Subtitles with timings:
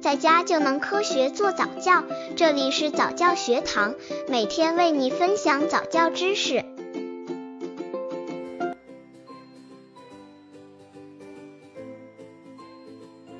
[0.00, 2.02] 在家就能科学做早教。
[2.34, 3.94] 这里是早教学堂，
[4.28, 6.64] 每天为你分享早教知识。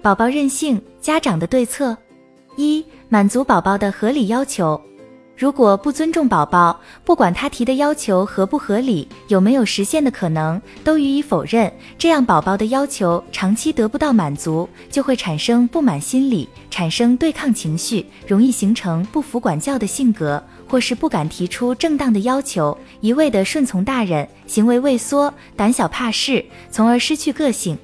[0.03, 1.96] 宝宝任性，家长的对策：
[2.56, 4.81] 一、满足宝宝的合理要求。
[5.41, 27.78] 如果不尊重宝宝，不管他提的要求合不合理，有没有实现的可能，都予以否认，这样宝宝的要求长期得不到满足，就会产生不满心理，产生对抗情绪，容易形成不服管教的性格，或是不敢提出正当的要求，一味的顺从大人，行为畏缩、胆小怕事，从而失去个性。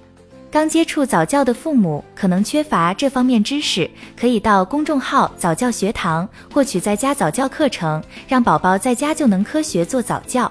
[0.51, 10.51] 刚接触早教的父母可能缺乏这方面知识，可以到公众号早教学堂获取在家早教课程，让宝宝在家就能科学做早教。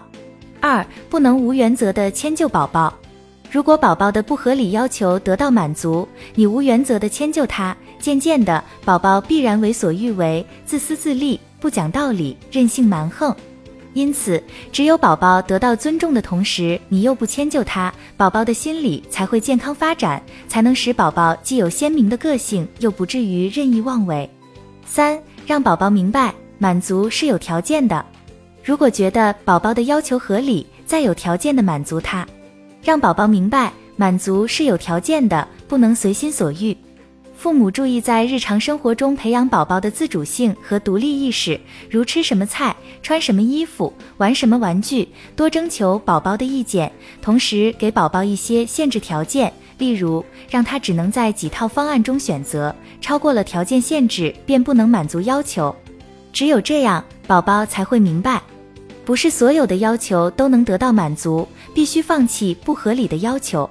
[0.60, 2.94] 二，不能无原则的迁就宝宝。
[3.50, 13.34] 如果宝宝的不合理要求得到满足，你无原则的迁就他，渐渐的，宝宝必然为所欲为，自私自利，不讲道理，任性蛮横。
[13.96, 14.44] 因此，
[14.74, 24.30] 只有宝宝得到尊重的同时，你又不迁就他，宝宝的心理才会健康发展，才能使宝宝既有鲜明的个性，又不至于任意妄为。
[24.86, 28.06] 三，让宝宝明白满足是有条件的。
[28.66, 32.28] 如果觉得宝宝的要求合理，再有条件的满足他，
[32.84, 36.76] 让宝宝明白满足是有条件的，不能随心所欲。
[37.38, 46.92] 父母注意在日常生活中培养宝宝的自主性和独立意识，如吃什么菜、穿什么衣服、玩什么玩具，多征求宝宝的意见，
[47.22, 55.76] 同时给宝宝一些限制条件，例如让他只能在几套方案中选择，超过了条件限制便不能满足要求。
[56.34, 58.42] 只有这样，宝宝才会明白，
[59.04, 63.70] 不是所有的要求都能得到满足，必须放弃不合理的要求。